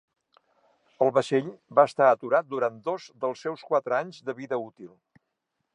[1.05, 4.91] El vaixell va estar aturat durant dos dels seus quatre anys de vida útil.